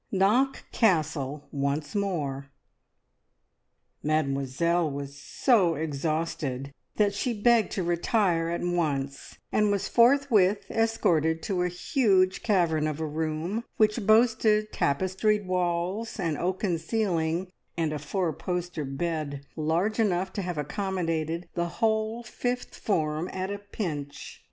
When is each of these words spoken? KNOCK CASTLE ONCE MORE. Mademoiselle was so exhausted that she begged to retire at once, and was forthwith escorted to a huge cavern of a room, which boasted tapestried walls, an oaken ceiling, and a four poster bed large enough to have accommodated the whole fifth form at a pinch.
KNOCK 0.11 0.63
CASTLE 0.71 1.47
ONCE 1.51 1.93
MORE. 1.93 2.49
Mademoiselle 4.01 4.89
was 4.89 5.15
so 5.15 5.75
exhausted 5.75 6.71
that 6.95 7.13
she 7.13 7.39
begged 7.39 7.71
to 7.73 7.83
retire 7.83 8.49
at 8.49 8.61
once, 8.63 9.37
and 9.51 9.69
was 9.69 9.87
forthwith 9.87 10.71
escorted 10.71 11.43
to 11.43 11.61
a 11.61 11.67
huge 11.67 12.41
cavern 12.41 12.87
of 12.87 12.99
a 12.99 13.05
room, 13.05 13.63
which 13.77 14.07
boasted 14.07 14.71
tapestried 14.73 15.45
walls, 15.45 16.19
an 16.19 16.35
oaken 16.35 16.79
ceiling, 16.79 17.51
and 17.77 17.93
a 17.93 17.99
four 17.99 18.33
poster 18.33 18.83
bed 18.83 19.45
large 19.55 19.99
enough 19.99 20.33
to 20.33 20.41
have 20.41 20.57
accommodated 20.57 21.47
the 21.53 21.69
whole 21.77 22.23
fifth 22.23 22.73
form 22.73 23.29
at 23.31 23.51
a 23.51 23.59
pinch. 23.59 24.39